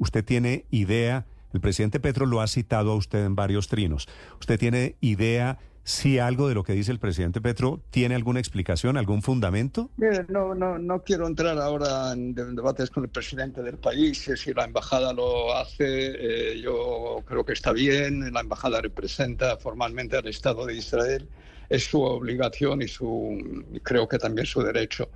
¿Usted 0.00 0.24
tiene 0.24 0.64
idea? 0.70 1.26
El 1.52 1.60
presidente 1.60 2.00
Petro 2.00 2.24
lo 2.24 2.40
ha 2.40 2.46
citado 2.46 2.92
a 2.92 2.96
usted 2.96 3.24
en 3.24 3.36
varios 3.36 3.68
trinos. 3.68 4.08
¿Usted 4.40 4.58
tiene 4.58 4.96
idea 5.02 5.58
si 5.84 6.18
algo 6.18 6.48
de 6.48 6.54
lo 6.54 6.64
que 6.64 6.72
dice 6.72 6.90
el 6.90 6.98
presidente 6.98 7.40
Petro 7.42 7.80
tiene 7.90 8.14
alguna 8.14 8.40
explicación, 8.40 8.96
algún 8.96 9.20
fundamento? 9.20 9.90
no, 10.28 10.54
no, 10.54 10.78
no 10.78 11.02
quiero 11.02 11.26
entrar 11.26 11.58
ahora 11.58 12.12
en 12.12 12.34
debates 12.34 12.88
con 12.88 13.04
el 13.04 13.10
presidente 13.10 13.62
del 13.62 13.76
país. 13.76 14.30
Si 14.36 14.54
la 14.54 14.64
embajada 14.64 15.12
lo 15.12 15.54
hace, 15.54 15.82
eh, 15.84 16.60
yo 16.62 17.22
creo 17.26 17.44
que 17.44 17.52
está 17.52 17.72
bien. 17.72 18.32
La 18.32 18.40
embajada 18.40 18.80
representa 18.80 19.58
formalmente 19.58 20.16
al 20.16 20.28
Estado 20.28 20.64
de 20.64 20.76
Israel. 20.76 21.28
Es 21.68 21.84
su 21.84 22.00
obligación 22.00 22.80
y 22.80 22.88
su, 22.88 23.62
creo 23.82 24.08
que 24.08 24.18
también 24.18 24.46
su 24.46 24.62
derecho. 24.62 25.10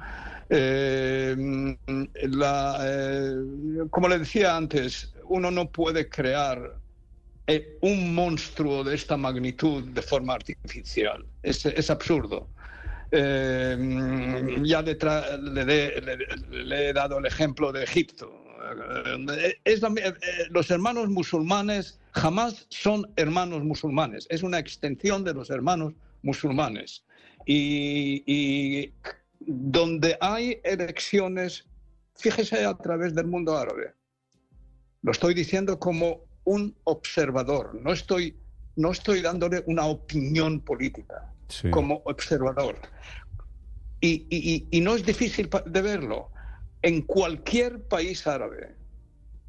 Eh, 0.51 1.77
como 3.91 4.09
le 4.09 4.19
decía 4.19 4.57
antes, 4.57 5.15
uno 5.25 5.51
no 5.51 5.71
puede 5.71 6.09
crear 6.09 6.77
eh, 7.47 7.79
un 7.83 8.15
monstruo 8.15 8.85
de 8.85 8.95
esta 8.95 9.17
magnitud 9.17 9.85
de 9.85 10.03
forma 10.03 10.35
artificial. 10.35 11.25
Es, 11.43 11.91
absurdo. 11.91 12.49
Eh, 13.11 14.57
ya 14.63 14.83
le, 14.83 16.89
he 16.89 16.93
dado 16.93 17.19
el 17.19 17.27
ejemplo 17.27 17.73
de 17.73 17.85
Egipto. 17.85 18.33
Eh, 19.27 19.59
los 20.51 20.71
hermanos 20.71 21.11
musulmanes 21.11 21.99
jamás 22.13 22.67
son 22.71 23.11
hermanos 23.17 23.63
musulmanes, 23.63 24.27
es 24.31 24.43
una 24.43 24.59
extensión 24.59 25.23
de 25.23 25.35
los 25.35 25.51
hermanos 25.51 25.93
musulmanes. 26.23 27.05
y 27.47 28.91
donde 29.47 30.17
hay 30.21 30.61
elecciones, 30.65 31.65
fíjese 32.17 32.65
a 32.65 32.75
través 32.75 33.15
del 33.15 33.27
mundo 33.27 33.57
árabe. 33.57 33.95
Lo 35.03 35.13
estoy 35.13 35.35
diciendo 35.35 35.79
como 35.79 36.23
un 36.45 36.75
observador, 36.85 37.75
no 37.81 37.93
estoy, 37.93 38.37
no 38.77 38.93
estoy 38.93 39.21
dándole 39.21 39.63
una 39.67 39.87
opinión 39.87 40.61
política, 40.61 41.33
como 41.71 42.03
observador. 42.05 42.77
Y, 44.01 44.27
y, 44.71 44.81
no 44.81 44.95
es 44.95 45.05
difícil 45.07 45.49
de 45.67 45.83
verlo. 45.83 46.31
En 46.83 47.01
cualquier 47.03 47.83
país 47.85 48.27
árabe 48.27 48.75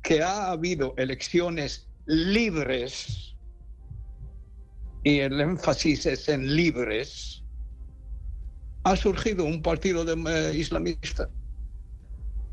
que 0.02 0.22
ha 0.22 0.52
habido 0.52 0.94
elecciones 0.98 1.90
libres, 2.06 3.36
y 5.04 5.20
el 5.20 5.42
énfasis 5.42 6.06
es 6.06 6.30
en 6.30 6.56
libres, 6.56 7.44
ha 8.86 8.96
surgido 8.96 9.44
un 9.46 9.62
partido 9.64 10.06
de, 10.06 10.14
eh, 10.14 10.56
islamista. 10.56 11.28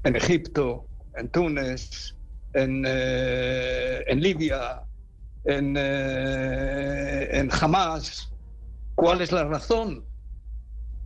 En 0.02 0.16
Egipto, 0.16 0.86
en 1.14 1.28
Túnez, 1.28 2.16
en, 2.54 2.84
eh, 2.86 4.02
en 4.06 4.20
Libia, 4.20 4.82
en, 5.44 5.76
eh, 5.76 7.28
en 7.32 7.50
Hamas. 7.52 8.32
¿Cuál 8.94 9.20
es 9.20 9.30
la 9.30 9.44
razón? 9.44 10.06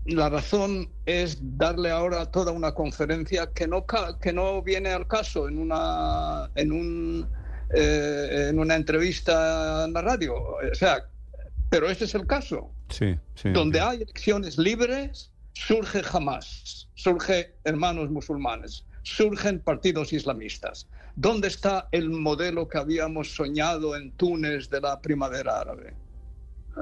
La 0.05 0.29
razón 0.29 0.89
es 1.07 1.39
darle 1.59 1.91
ahora 1.91 2.31
toda 2.31 2.53
una 2.53 2.73
conferencia 2.73 3.53
que 3.53 3.67
no, 3.67 3.85
que 4.21 4.33
no 4.33 4.63
viene 4.63 4.91
al 4.91 5.09
caso 5.09 5.49
en 5.49 5.59
una, 5.59 6.49
en, 6.55 6.71
un, 6.71 7.29
en 7.71 8.57
una 8.61 8.77
entrevista 8.77 9.87
en 9.87 9.93
la 9.93 10.03
radio. 10.03 10.37
O 10.37 10.75
sea, 10.75 11.05
pero 11.69 11.91
este 11.91 12.05
es 12.05 12.15
el 12.15 12.29
caso. 12.29 12.76
Sí, 12.89 13.17
sí, 13.35 13.51
Donde 13.51 13.81
hay 13.81 13.97
elecciones 14.03 14.59
libres, 14.59 15.31
surge 15.53 16.03
Hamas, 16.13 16.89
surge 16.95 17.55
hermanos 17.65 18.11
musulmanes, 18.11 18.85
surgen 19.03 19.61
partidos 19.61 20.13
islamistas. 20.13 20.89
¿Dónde 21.17 21.49
está 21.49 21.89
el 21.93 22.11
modelo 22.11 22.69
que 22.69 22.79
habíamos 22.79 23.35
soñado 23.35 23.97
en 23.97 24.13
Túnez 24.13 24.69
de 24.69 24.81
la 24.81 25.01
primavera 25.01 25.61
árabe? 25.61 25.95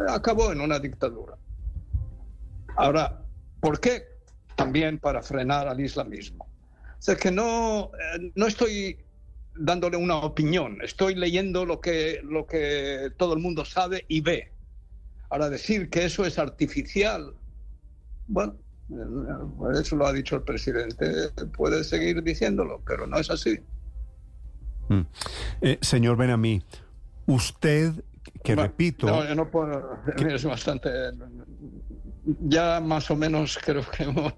Acabó 0.08 0.50
en 0.50 0.60
una 0.60 0.78
dictadura. 0.78 1.36
Ahora, 2.76 3.22
¿por 3.60 3.78
qué? 3.80 4.02
También 4.56 4.98
para 4.98 5.22
frenar 5.22 5.68
al 5.68 5.80
islamismo. 5.80 6.44
O 6.44 7.02
sea 7.02 7.16
que 7.16 7.30
no, 7.30 7.90
eh, 8.16 8.32
no 8.34 8.46
estoy 8.46 8.98
dándole 9.56 9.96
una 9.96 10.16
opinión, 10.16 10.78
estoy 10.82 11.14
leyendo 11.14 11.64
lo 11.64 11.80
que, 11.80 12.20
lo 12.24 12.46
que 12.46 13.10
todo 13.16 13.34
el 13.34 13.40
mundo 13.40 13.64
sabe 13.64 14.04
y 14.08 14.20
ve. 14.20 14.53
Ahora 15.30 15.48
decir 15.50 15.90
que 15.90 16.04
eso 16.04 16.24
es 16.24 16.38
artificial, 16.38 17.34
bueno, 18.28 18.56
eso 19.74 19.96
lo 19.96 20.06
ha 20.06 20.12
dicho 20.12 20.36
el 20.36 20.42
presidente, 20.42 21.30
puede 21.56 21.82
seguir 21.84 22.22
diciéndolo, 22.22 22.82
pero 22.86 23.06
no 23.06 23.18
es 23.18 23.30
así. 23.30 23.58
Mm. 24.88 25.00
Eh, 25.62 25.78
señor 25.80 26.16
Benamí, 26.16 26.62
usted, 27.26 27.92
que 28.42 28.54
repito... 28.54 29.06
No, 29.06 29.26
yo 29.26 29.34
no 29.34 29.50
puedo... 29.50 29.98
Es 30.28 30.44
bastante... 30.44 30.90
Ya 32.40 32.80
más 32.80 33.10
o 33.10 33.16
menos 33.16 33.58
creo 33.62 33.82
que 33.90 34.04
hemos 34.04 34.32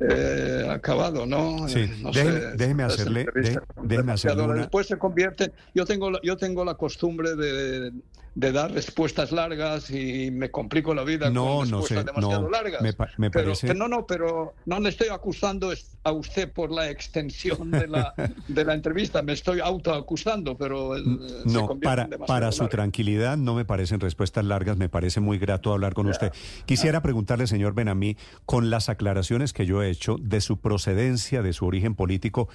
eh, 0.00 0.66
acabado, 0.70 1.26
¿no? 1.26 1.68
Sí, 1.68 1.90
no 2.02 2.10
déjeme, 2.10 2.40
sé, 2.40 2.56
déjeme 2.56 2.82
las 2.84 2.94
hacerle, 2.94 3.20
entrevistas 3.22 3.62
dé- 3.76 3.82
déjeme 3.88 4.12
hacerle 4.12 4.42
una... 4.42 4.54
Después 4.54 4.86
se 4.86 4.98
convierte. 4.98 5.52
Yo 5.74 5.84
tengo 5.84 6.10
yo 6.22 6.36
tengo 6.36 6.64
la 6.64 6.74
costumbre 6.74 7.34
de, 7.36 7.92
de 8.34 8.50
dar 8.50 8.72
respuestas 8.72 9.30
largas 9.30 9.90
y 9.90 10.30
me 10.30 10.50
complico 10.50 10.94
la 10.94 11.04
vida 11.04 11.28
No, 11.28 11.58
con 11.58 11.70
no 11.70 11.80
respuestas 11.80 11.98
sé, 11.98 12.04
demasiado 12.04 12.42
no, 12.44 12.48
largas. 12.50 12.80
me 12.80 12.92
me 13.18 13.30
pero, 13.30 13.44
parece- 13.50 13.74
no, 13.74 13.88
no, 13.88 14.06
pero 14.06 14.54
no 14.64 14.80
le 14.80 14.88
estoy 14.88 15.08
acusando 15.08 15.70
a 16.04 16.12
usted 16.12 16.50
por 16.50 16.70
la 16.72 16.88
extensión 16.90 17.70
de 17.70 17.86
la, 17.88 18.14
de 18.48 18.64
la 18.64 18.72
entrevista. 18.72 19.20
Me 19.22 19.34
estoy 19.34 19.60
autoacusando, 19.60 20.56
pero 20.56 20.96
eh, 20.96 21.02
No, 21.44 21.78
para, 21.80 22.08
para 22.26 22.52
su 22.52 22.68
tranquilidad 22.68 23.36
no 23.36 23.54
me 23.54 23.66
parecen 23.66 24.00
respuestas 24.00 24.44
largas, 24.46 24.78
me 24.78 24.88
parece 24.88 25.20
muy 25.20 25.38
grato 25.38 25.70
hablar 25.72 25.92
con 25.92 26.06
usted. 26.06 26.32
Quisiera 26.64 27.02
preguntarle, 27.02 27.46
señor 27.46 27.74
Benamí, 27.74 28.16
con 28.46 28.70
las 28.70 28.88
aclaraciones 28.88 29.52
que 29.52 29.66
yo 29.66 29.82
he 29.82 29.90
hecho 29.90 30.16
de 30.18 30.40
su 30.40 30.58
procedencia, 30.58 31.42
de 31.42 31.52
su 31.52 31.66
origen 31.66 31.94
político, 31.94 32.48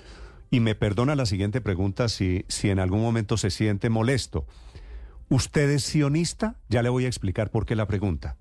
y 0.50 0.60
me 0.62 0.76
perdona 0.76 1.16
la 1.16 1.26
siguiente 1.26 1.60
pregunta 1.62 2.08
si, 2.08 2.46
si 2.48 2.70
en 2.70 2.80
algún 2.80 3.02
momento 3.02 3.36
se 3.38 3.50
siente 3.50 3.90
molesto. 3.90 4.46
¿Usted 5.30 5.70
es 5.72 5.84
sionista? 5.84 6.56
Ya 6.70 6.82
le 6.82 6.90
voy 6.90 7.06
a 7.06 7.08
explicar 7.08 7.52
por 7.52 7.66
qué 7.66 7.76
la 7.76 7.86
pregunta. 7.88 8.38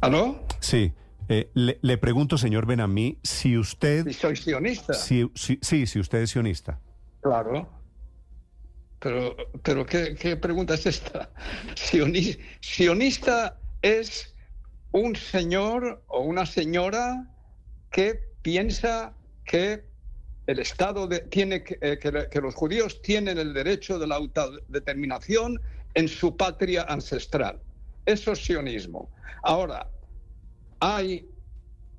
¿Aló? 0.00 0.44
Sí, 0.60 0.92
eh, 1.28 1.50
le, 1.54 1.78
le 1.82 1.98
pregunto, 1.98 2.36
señor 2.38 2.66
Benamí, 2.66 3.18
si 3.22 3.56
usted... 3.56 4.06
¿Y 4.06 4.12
soy 4.12 4.36
sionista? 4.36 4.94
Si, 4.94 5.30
si- 5.34 5.58
sí, 5.62 5.86
si 5.86 6.00
usted 6.00 6.18
es 6.22 6.30
sionista. 6.30 6.80
Claro. 7.20 7.68
Pero, 8.98 9.36
pero 9.62 9.86
¿qué, 9.86 10.14
qué 10.18 10.36
pregunta 10.36 10.74
es 10.74 10.86
esta? 10.86 11.30
Sioni- 11.74 12.38
sionista 12.60 13.58
es 13.80 14.34
un 14.92 15.14
señor 15.16 16.02
o 16.08 16.20
una 16.22 16.46
señora 16.46 17.28
que 17.90 18.20
piensa 18.42 19.14
que 19.44 19.84
el 20.46 20.58
Estado 20.58 21.06
de- 21.06 21.20
tiene 21.20 21.62
que, 21.62 21.78
eh, 21.80 21.98
que- 21.98 22.28
que 22.30 22.40
los 22.40 22.54
judíos 22.54 23.00
tienen 23.02 23.38
el 23.38 23.52
derecho 23.54 23.98
de 23.98 24.06
la 24.06 24.16
autodeterminación 24.16 25.60
en 25.94 26.08
su 26.08 26.36
patria 26.36 26.82
ancestral. 26.88 27.60
Eso 28.04 28.32
es 28.32 28.44
sionismo. 28.44 29.10
Ahora, 29.42 29.88
hay 30.80 31.28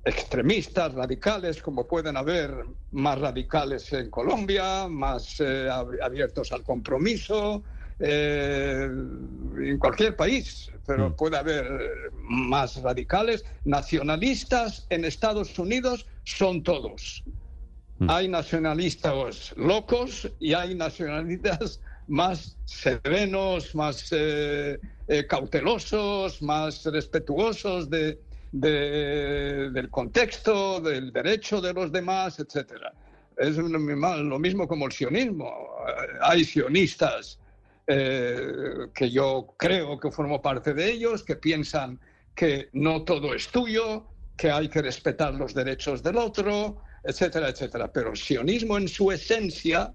extremistas 0.04 0.92
radicales, 0.92 1.62
como 1.62 1.86
pueden 1.86 2.16
haber 2.18 2.66
más 2.90 3.18
radicales 3.18 3.90
en 3.94 4.10
Colombia, 4.10 4.86
más 4.88 5.40
eh, 5.40 5.66
ab- 5.70 5.98
abiertos 6.02 6.52
al 6.52 6.62
compromiso, 6.62 7.64
eh, 7.98 8.86
en 8.90 9.78
cualquier 9.78 10.14
país, 10.14 10.70
pero 10.84 11.10
Mm. 11.10 11.14
puede 11.14 11.38
haber 11.38 11.66
más 12.12 12.82
radicales. 12.82 13.44
Nacionalistas 13.64 14.86
en 14.90 15.06
Estados 15.06 15.58
Unidos 15.58 16.06
son 16.24 16.62
todos. 16.62 17.22
Mm. 17.98 18.10
Hay 18.10 18.28
nacionalistas 18.28 19.54
locos 19.56 20.28
y 20.40 20.52
hay 20.52 20.74
nacionalistas 20.74 21.80
más 22.08 22.56
serenos, 22.64 23.74
más 23.74 24.08
eh, 24.10 24.78
eh, 25.08 25.26
cautelosos, 25.26 26.42
más 26.42 26.84
respetuosos 26.86 27.88
de, 27.88 28.18
de- 28.52 29.70
del 29.72 29.88
contexto, 29.90 30.80
del 30.80 31.12
derecho 31.12 31.60
de 31.60 31.72
los 31.72 31.92
demás, 31.92 32.38
etcétera. 32.40 32.92
Es 33.36 33.56
lo 33.56 33.78
mismo- 34.38 34.66
como 34.68 34.86
el 34.86 34.92
sionismo. 34.92 35.52
Hay 36.20 36.44
sionistas 36.44 37.38
eh, 37.86 38.86
que 38.94 39.10
yo 39.10 39.54
creo 39.58 39.98
que 40.00 40.10
formo 40.10 40.40
parte 40.40 40.72
de 40.72 40.90
ellos, 40.90 41.22
que 41.22 41.36
piensan 41.36 41.98
que 42.34 42.68
no 42.72 43.02
todo 43.04 43.34
es 43.34 43.48
tuyo, 43.48 44.04
que 44.36 44.50
hay 44.50 44.68
que 44.68 44.82
respetar 44.82 45.34
los 45.34 45.52
derechos 45.54 46.02
del 46.02 46.16
otro, 46.16 46.78
etcétera, 47.04 47.48
etcétera. 47.48 47.92
Pero 47.92 48.10
el 48.10 48.16
sionismo 48.16 48.76
en 48.78 48.88
su 48.88 49.10
esencia 49.12 49.94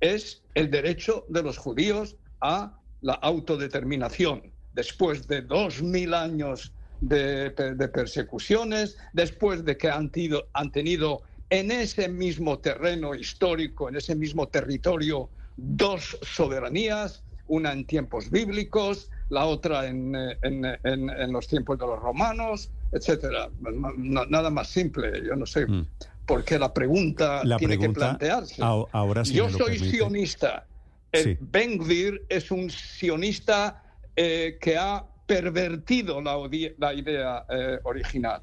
es 0.00 0.42
el 0.54 0.70
derecho 0.70 1.24
de 1.28 1.42
los 1.42 1.56
judíos 1.58 2.16
a 2.40 2.78
la 3.00 3.14
autodeterminación. 3.14 4.52
Después 4.72 5.26
de 5.26 5.42
dos 5.42 5.82
mil 5.82 6.12
años 6.14 6.72
de, 7.00 7.50
persecuciones, 7.92 8.96
después 9.12 9.64
de 9.64 9.76
que 9.76 9.88
han, 9.88 10.10
tido- 10.10 10.48
han 10.52 10.70
tenido 10.70 11.22
en 11.50 11.70
ese 11.70 12.08
mismo 12.08 12.58
terreno 12.58 13.14
histórico, 13.14 13.88
en 13.88 13.96
ese 13.96 14.14
mismo 14.14 14.48
territorio, 14.48 15.30
dos 15.56 16.18
soberanías, 16.22 17.22
una 17.48 17.72
en 17.72 17.86
tiempos 17.86 18.30
bíblicos, 18.30 19.08
la 19.28 19.44
otra 19.46 19.86
en, 19.86 20.14
eh, 20.16 20.36
en- 20.42 20.64
en- 20.64 21.32
los 21.32 21.46
tiempos 21.46 21.78
de 21.78 21.86
los 21.86 22.00
romanos, 22.00 22.70
etcétera. 22.92 23.48
Nada 23.96 24.50
más 24.50 24.68
simple. 24.68 25.22
Yo 25.24 25.36
no 25.36 25.46
sé 25.46 25.66
Mm. 25.66 25.86
Por 26.26 26.44
qué 26.44 26.58
la 26.58 26.72
pregunta 26.74 27.42
La 27.44 27.56
tiene 27.56 27.76
pregunta, 27.76 27.92
que 28.00 28.04
plantearse. 28.18 28.62
a- 28.62 28.82
ahora 28.92 29.24
sí 29.24 29.32
Yo 29.34 29.48
soy 29.48 29.74
permite. 29.78 29.90
sionista. 29.96 30.66
El 31.12 31.22
Sí. 31.24 31.36
Ben 31.40 31.78
Gvir 31.78 32.24
es 32.28 32.50
un 32.50 32.68
sionista 32.68 33.82
eh, 34.16 34.58
que 34.60 34.76
ha 34.76 35.04
pervertido 35.26 36.20
la, 36.22 36.94
idea 36.94 37.44
eh, 37.50 37.78
original 37.84 38.40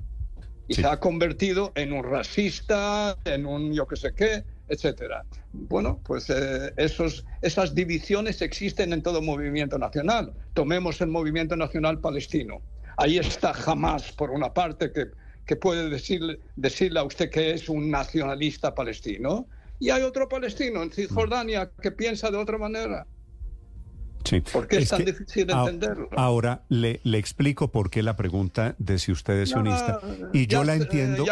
y 0.67 0.76
Sí. 0.76 0.82
se 0.82 0.88
ha 0.88 1.00
convertido 1.00 1.72
en 1.76 1.91
un 1.93 2.04
racista, 2.04 3.17
en 3.26 3.46
un 3.46 3.74
yo 3.74 3.86
que 3.88 3.96
sé 3.96 4.13
qué, 4.13 4.43
etcétera. 4.69 5.26
Bueno, 5.52 6.00
pues 6.04 6.30
eh, 6.30 6.74
esos, 6.78 7.26
esas 7.41 7.76
divisiones 7.76 8.41
existen 8.41 8.93
en 8.93 9.02
todo 9.02 9.22
movimiento 9.22 9.78
nacional. 9.78 10.34
Tomemos 10.54 11.02
el 11.02 11.08
movimiento 11.08 11.56
nacional 11.58 12.00
palestino. 12.00 12.62
Ahí 12.98 13.17
está 13.17 13.54
Hamas, 13.65 14.12
por 14.13 14.30
una 14.32 14.54
parte, 14.54 14.91
que, 14.91 15.08
que 15.45 15.56
puede 15.56 15.89
decirle, 15.89 16.39
decirle 16.56 16.99
a 16.99 17.03
usted 17.03 17.29
que 17.29 17.51
es 17.51 17.69
un 17.69 17.89
nacionalista 17.91 18.73
palestino. 18.73 19.47
Y 19.79 19.89
hay 19.89 20.03
otro 20.03 20.29
palestino 20.29 20.82
en 20.84 20.91
Cisjordania 20.91 21.71
que 21.82 21.91
piensa 21.91 22.32
de 22.32 22.38
otra 22.38 22.58
manera. 22.58 23.06
Sí. 24.23 24.39
¿Por 24.39 24.67
qué 24.69 24.77
es, 24.77 24.89
tan 24.89 25.03
que 25.03 25.12
difícil 25.12 25.51
a- 25.51 25.62
entenderlo? 25.63 26.08
Ahora 26.15 26.63
le, 26.69 27.01
le 27.03 27.17
explico 27.17 27.71
por 27.71 27.89
qué 27.89 28.01
la 28.03 28.15
pregunta 28.15 28.75
de 28.79 28.97
si 28.97 29.12
usted 29.12 29.34
es 29.41 29.53
No, 29.53 29.62
sionista. 29.62 29.99
Y 30.32 30.47
yo 30.47 30.60
ya 30.60 30.63
la 30.63 30.75
entiendo, 30.75 31.25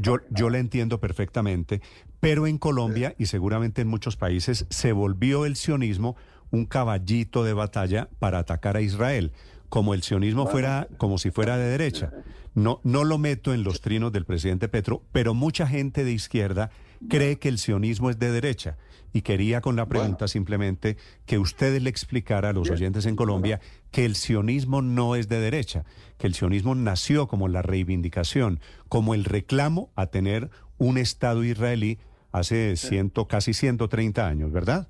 yo, 0.00 0.16
yo 0.30 0.48
la 0.48 0.58
entiendo 0.58 1.00
perfectamente, 1.00 1.82
pero 2.18 2.46
en 2.46 2.56
Colombia 2.56 3.14
y 3.18 3.26
seguramente 3.26 3.82
en 3.82 3.88
muchos 3.88 4.16
países 4.16 4.64
se 4.70 4.92
volvió 4.92 5.44
el 5.44 5.56
sionismo 5.56 6.16
un 6.50 6.64
caballito 6.64 7.44
de 7.44 7.52
batalla 7.52 8.08
para 8.18 8.38
atacar 8.38 8.76
a 8.76 8.80
Israel, 8.80 9.32
como 9.70 9.94
el 9.94 10.02
sionismo 10.02 10.46
fuera, 10.46 10.88
como 10.98 11.16
si 11.16 11.30
fuera 11.30 11.56
de 11.56 11.64
derecha. 11.64 12.12
No, 12.54 12.80
no 12.82 13.04
lo 13.04 13.16
meto 13.16 13.54
en 13.54 13.62
los 13.62 13.80
trinos 13.80 14.12
del 14.12 14.26
presidente 14.26 14.68
Petro, 14.68 15.02
pero 15.12 15.32
mucha 15.32 15.66
gente 15.66 16.04
de 16.04 16.12
izquierda 16.12 16.70
cree 17.08 17.38
que 17.38 17.48
el 17.48 17.58
sionismo 17.58 18.10
es 18.10 18.18
de 18.18 18.30
derecha. 18.30 18.76
Y 19.12 19.22
quería 19.22 19.60
con 19.60 19.74
la 19.74 19.86
pregunta 19.86 20.28
simplemente 20.28 20.96
que 21.24 21.38
usted 21.38 21.80
le 21.80 21.90
explicara 21.90 22.50
a 22.50 22.52
los 22.52 22.70
oyentes 22.70 23.06
en 23.06 23.16
Colombia 23.16 23.60
que 23.90 24.04
el 24.04 24.14
sionismo 24.14 24.82
no 24.82 25.16
es 25.16 25.28
de 25.28 25.40
derecha, 25.40 25.84
que 26.18 26.26
el 26.26 26.34
sionismo 26.34 26.74
nació 26.74 27.26
como 27.26 27.48
la 27.48 27.62
reivindicación, 27.62 28.60
como 28.88 29.14
el 29.14 29.24
reclamo 29.24 29.90
a 29.96 30.06
tener 30.06 30.50
un 30.78 30.98
Estado 30.98 31.42
israelí 31.42 31.98
hace 32.32 32.76
ciento, 32.76 33.26
casi 33.26 33.52
130 33.52 34.26
años, 34.26 34.52
¿verdad? 34.52 34.88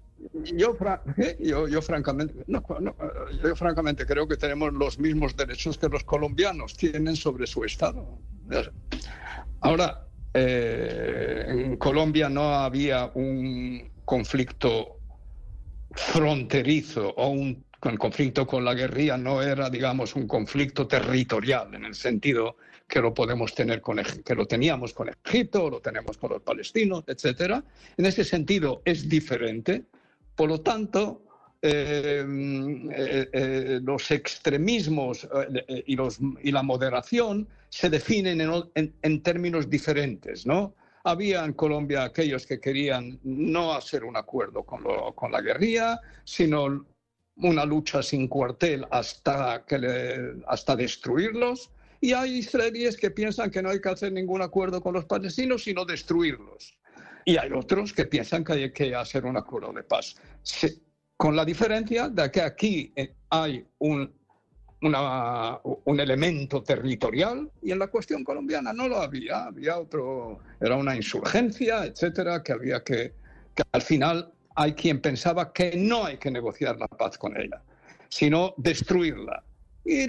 Yo, 0.55 0.77
¿qué? 1.17 1.37
yo, 1.41 1.69
yo 1.69 1.83
francamente, 1.83 2.45
no, 2.47 2.59
eh, 2.59 3.39
yo 3.43 3.57
francamente 3.57 4.05
creo 4.07 4.29
que 4.29 4.37
tenemos 4.37 4.73
los 4.73 4.99
mismos 4.99 5.37
derechos 5.37 5.79
que 5.79 5.89
los 5.89 6.05
colombianos 6.05 6.77
tienen 6.77 7.17
sobre 7.17 7.47
su 7.47 7.65
estado. 7.65 8.19
Ahora, 9.61 10.07
eh, 10.35 11.45
en 11.49 11.77
Colombia 11.77 12.29
no 12.29 12.55
había 12.55 13.11
un 13.15 13.91
conflicto 14.05 14.99
fronterizo 15.93 17.11
o 17.17 17.29
un 17.29 17.65
el 17.89 17.99
conflicto 17.99 18.47
con 18.47 18.65
la 18.65 18.75
guerrilla 18.75 19.17
no 19.17 19.41
era, 19.43 19.71
digamos, 19.71 20.15
un 20.15 20.27
conflicto 20.27 20.87
territorial 20.87 21.75
en 21.75 21.87
el 21.87 21.95
sentido 21.95 22.57
que 22.87 23.01
lo 23.01 23.15
podemos 23.15 23.55
tener 23.55 23.81
con 23.81 24.01
que 24.25 24.35
lo 24.35 24.47
teníamos 24.47 24.93
con 24.93 25.09
Egipto, 25.09 25.71
lo 25.71 25.81
tenemos 25.81 26.19
con 26.19 26.31
los 26.31 26.43
palestinos, 26.43 27.05
etcétera. 27.07 27.63
En 27.97 28.05
ese 28.05 28.25
sentido 28.25 28.83
es 28.85 29.09
diferente. 29.09 29.85
Por 30.41 30.49
lo 30.49 30.63
tanto, 30.63 31.23
eh, 31.61 32.25
eh, 32.25 33.29
eh, 33.31 33.81
los 33.83 34.11
extremismos 34.11 35.29
y, 35.85 36.51
la 36.51 36.63
moderación 36.63 37.47
se 37.69 37.91
definen 37.91 38.41
en, 38.75 39.23
términos 39.23 39.69
diferentes, 39.69 40.47
¿no? 40.47 40.75
Había 41.05 41.45
en 41.45 41.53
Colombia 41.53 42.05
aquellos 42.05 42.47
que 42.47 42.59
querían 42.59 43.21
no 43.23 43.75
hacer 43.75 44.03
un 44.03 44.17
acuerdo 44.17 44.63
con, 44.65 45.31
la 45.31 45.43
guerrilla, 45.43 46.01
sino 46.25 46.87
una 47.37 47.67
lucha 47.67 48.03
sin 48.03 48.27
cuartel 48.27 48.87
hasta, 48.91 49.63
hasta 50.47 50.75
destruirlos. 50.75 51.71
Y 52.01 52.15
hay 52.15 52.39
israelíes 52.39 52.97
que 52.97 53.11
piensan 53.11 53.51
que 53.51 53.61
no 53.61 53.69
hay 53.69 53.83
que 53.83 53.91
hacer 53.91 54.11
ningún 54.11 54.41
acuerdo 54.41 54.81
con 54.81 54.95
los 54.95 55.05
palestinos, 55.05 55.65
sino 55.65 55.85
destruirlos. 55.85 56.80
Y 57.25 57.37
hay 57.37 57.53
otros 57.53 57.93
que 57.93 58.07
piensan 58.07 58.45
que 58.45 58.53
hay 58.53 58.73
que 58.73 58.95
hacer 58.95 59.25
un 59.25 59.37
acuerdo 59.37 59.73
de 59.73 59.83
paz. 59.83 60.17
con 61.17 61.37
la 61.37 61.45
diferencia 61.45 62.09
de 62.09 62.31
que 62.31 62.41
aquí 62.41 62.93
eh, 62.97 63.15
hay 63.29 63.63
un, 63.79 64.11
un 64.81 66.01
elemento 66.01 66.63
territorial 66.63 67.51
y 67.63 67.73
en 67.73 67.79
la 67.79 67.89
cuestión 67.89 68.25
colombiana 68.25 68.73
no 68.73 68.89
lo 68.89 68.97
había. 68.97 69.45
Había 69.45 69.79
otro, 69.79 70.39
era 70.61 70.77
una 70.77 70.97
insurgencia, 70.97 71.85
etcétera, 71.85 72.43
que 72.43 72.53
había 72.53 72.83
que, 72.83 73.13
que 73.55 73.63
al 73.73 73.83
final 73.83 74.33
hay 74.55 74.73
quien 74.73 75.01
pensaba 75.01 75.53
que 75.53 75.77
no 75.77 76.05
hay 76.05 76.17
que 76.17 76.31
negociar 76.31 76.79
la 76.79 76.89
paz 76.89 77.19
con 77.19 77.39
ella, 77.39 77.63
sino 78.09 78.55
destruirla. 78.57 79.43
Y 79.85 80.07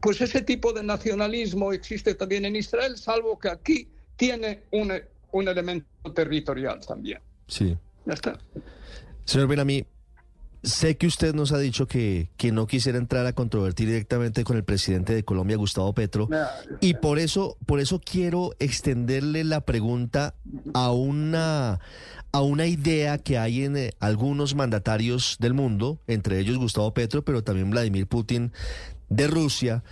pues 0.00 0.20
ese 0.20 0.42
tipo 0.42 0.72
de 0.72 0.82
nacionalismo 0.82 1.72
existe 1.72 2.14
también 2.14 2.44
en 2.44 2.56
Israel, 2.56 2.96
salvo 2.96 3.38
que 3.38 3.48
aquí 3.48 3.88
tiene 4.16 4.62
un, 4.72 4.92
un 5.32 5.48
elemento 5.48 6.12
territorial 6.12 6.80
también. 6.86 7.20
Sí. 7.46 7.76
Ya 8.06 8.14
está. 8.14 8.38
Señor 9.24 9.48
Benamí, 9.48 9.84
sé 10.62 10.96
que 10.96 11.06
usted 11.06 11.34
nos 11.34 11.52
ha 11.52 11.58
dicho 11.58 11.86
que, 11.86 12.30
que 12.36 12.52
no 12.52 12.66
quisiera 12.66 12.98
entrar 12.98 13.26
a 13.26 13.32
controvertir 13.32 13.88
directamente 13.88 14.44
con 14.44 14.56
el 14.56 14.64
presidente 14.64 15.14
de 15.14 15.24
Colombia, 15.24 15.56
Gustavo 15.56 15.92
Petro, 15.92 16.28
y 16.80 16.94
por 16.94 17.18
eso, 17.18 17.56
por 17.66 17.80
eso 17.80 18.00
quiero 18.00 18.54
extenderle 18.58 19.44
la 19.44 19.60
pregunta 19.60 20.34
a 20.74 20.92
una 20.92 21.80
a 22.30 22.42
una 22.42 22.66
idea 22.66 23.18
que 23.18 23.38
hay 23.38 23.64
en 23.64 23.76
eh, 23.76 23.92
algunos 24.00 24.54
mandatarios 24.54 25.38
del 25.40 25.54
mundo, 25.54 25.98
entre 26.06 26.38
ellos 26.38 26.58
Gustavo 26.58 26.92
Petro, 26.92 27.24
pero 27.24 27.42
también 27.42 27.70
Vladimir 27.70 28.06
Putin 28.06 28.52
de 29.08 29.26
Rusia, 29.28 29.82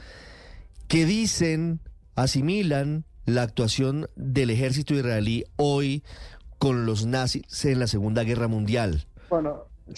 que 0.87 1.07
dicen, 1.07 1.81
asimilan 2.15 3.05
la 3.27 3.43
actuación 3.43 4.09
del 4.17 4.51
ejército 4.51 4.95
israelí 4.95 5.45
hoy 5.57 6.03
con 6.59 6.87
los 6.87 7.05
nazis 7.07 7.65
en 7.65 7.79
la 7.79 7.87
Segunda 7.87 8.25
Guerra 8.25 8.49
Mundial. 8.49 9.07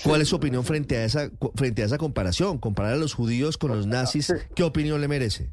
¿Cuál 0.02 0.20
es 0.20 0.28
su 0.28 0.36
opinión 0.36 0.64
frente 0.64 0.96
a 0.96 1.04
esa 1.04 1.30
frente 1.54 1.82
a 1.82 1.86
esa 1.86 1.98
comparación? 1.98 2.58
Comparar 2.58 2.94
a 2.94 2.96
los 2.96 3.14
judíos 3.14 3.56
con 3.56 3.70
los 3.70 3.86
nazis, 3.86 4.34
¿qué 4.54 4.62
opinión 4.62 5.00
le 5.00 5.08
merece? 5.08 5.50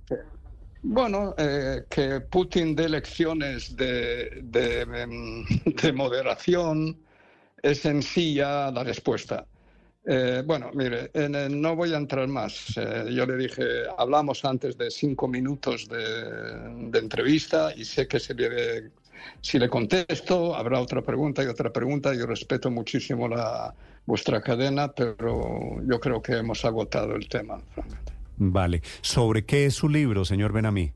Bueno, 0.87 1.33
eh, 1.37 1.83
que 1.89 2.21
Putin 2.21 2.75
dé 2.75 2.87
lecciones 2.89 3.75
de, 3.75 4.41
de, 4.43 5.93
moderación 5.93 6.97
es 7.63 7.79
sencilla 7.79 8.69
la 8.71 8.83
respuesta. 8.83 9.47
Eh, 10.07 10.43
bueno, 10.45 10.69
mire, 10.73 11.09
no 11.49 11.75
voy 11.75 11.93
a 11.93 11.97
entrar 11.97 12.27
más. 12.27 12.77
Eh, 12.77 13.11
yo 13.11 13.25
le 13.25 13.37
dije, 13.37 13.63
hablamos 13.97 14.45
antes 14.45 14.77
de 14.77 14.91
cinco 14.91 15.27
minutos 15.27 15.87
de, 15.87 16.99
entrevista 16.99 17.73
y 17.75 17.85
sé 17.85 18.07
que 18.07 18.19
si 18.19 19.59
le 19.59 19.69
contesto 19.69 20.55
habrá 20.55 20.79
otra 20.79 21.01
pregunta 21.01 21.43
y 21.43 21.47
otra 21.47 21.71
pregunta. 21.71 22.13
Yo 22.13 22.25
respeto 22.27 22.69
muchísimo 22.69 23.27
la, 23.27 23.73
vuestra 24.05 24.41
cadena, 24.41 24.91
pero 24.91 25.81
yo 25.87 25.99
creo 25.99 26.21
que 26.21 26.33
hemos 26.33 26.63
agotado 26.65 27.15
el 27.15 27.27
tema. 27.27 27.61
Vale. 28.37 28.81
¿Sobre 29.01 29.45
qué 29.45 29.65
es 29.65 29.75
su 29.75 29.89
libro, 29.89 30.25
señor 30.25 30.53
Benamí? 30.53 30.91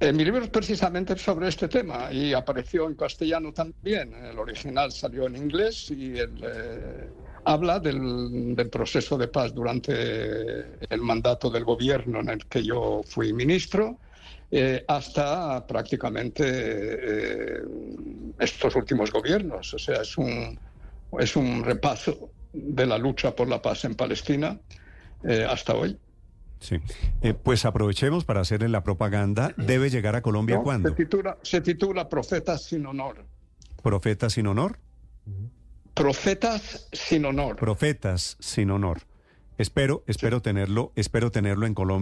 Eh, 0.00 0.12
mi 0.12 0.24
libro 0.24 0.44
es 0.44 0.50
precisamente 0.50 1.16
sobre 1.18 1.48
este 1.48 1.66
tema 1.66 2.12
y 2.12 2.32
apareció 2.32 2.86
en 2.86 2.94
castellano 2.94 3.52
también. 3.52 4.14
El 4.14 4.38
original 4.38 4.92
salió 4.92 5.26
en 5.26 5.34
inglés 5.36 5.90
y 5.90 6.14
eh, 6.20 7.08
habla 7.44 7.80
del, 7.80 8.68
proceso 8.70 9.18
de 9.18 9.26
paz 9.26 9.52
durante 9.52 10.78
el 10.88 11.00
mandato 11.00 11.50
del 11.50 11.64
gobierno 11.64 12.20
en 12.20 12.28
el 12.28 12.46
que 12.46 12.62
yo 12.62 13.02
fui 13.04 13.32
ministro 13.32 13.98
eh, 14.50 14.84
hasta 14.86 15.66
prácticamente 15.66 17.60
estos 18.38 18.76
últimos 18.76 19.10
gobiernos. 19.10 19.74
O 19.74 19.78
sea, 19.80 20.02
es 20.02 20.16
un, 20.16 20.58
es 21.18 21.34
un 21.34 21.64
repaso 21.64 22.30
de 22.52 22.86
la 22.86 22.98
lucha 22.98 23.34
por 23.34 23.48
la 23.48 23.60
paz 23.60 23.84
en 23.84 23.94
Palestina 23.94 24.58
eh, 25.24 25.46
hasta 25.48 25.74
hoy. 25.74 25.98
Sí, 26.60 26.76
eh, 27.22 27.34
pues 27.34 27.64
aprovechemos 27.64 28.24
para 28.24 28.40
hacerle 28.40 28.68
la 28.68 28.82
propaganda. 28.82 29.54
¿Debe 29.56 29.90
llegar 29.90 30.16
a 30.16 30.22
Colombia 30.22 30.58
cuándo? 30.58 30.88
Se 30.88 30.94
titula, 30.94 31.38
se 31.42 31.60
titula 31.60 32.08
Profetas 32.08 32.64
sin 32.64 32.86
honor. 32.86 33.24
¿Profetas 33.82 34.32
sin 34.32 34.46
honor? 34.46 34.78
Profetas 35.94 36.88
sin 36.92 37.24
honor. 37.24 37.56
Profetas 37.56 38.36
sin 38.40 38.70
honor. 38.70 39.02
Espero, 39.58 40.04
espero 40.06 40.40
tenerlo, 40.40 40.92
espero 40.94 41.32
tenerlo 41.32 41.66
en 41.66 41.74
Colombia. 41.74 41.96